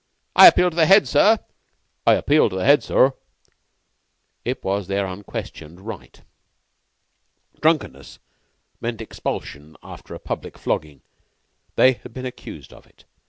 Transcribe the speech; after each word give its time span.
"I 0.35 0.47
appeal 0.47 0.71
to 0.71 0.75
the 0.75 0.87
head, 0.87 1.07
sir." 1.07 1.37
"I 2.07 2.13
appeal 2.15 2.49
to 2.49 2.55
the 2.55 2.65
Head, 2.65 2.81
sir." 2.81 3.13
It 4.43 4.63
was 4.63 4.87
their 4.87 5.05
unquestioned 5.05 5.79
right. 5.79 6.23
Drunkenness 7.61 8.17
meant 8.79 8.99
expulsion 8.99 9.77
after 9.83 10.15
a 10.15 10.19
public 10.19 10.57
flogging. 10.57 11.03
They 11.75 11.93
had 11.93 12.15
been 12.15 12.25
accused 12.25 12.73
of 12.73 12.87
it. 12.87 13.05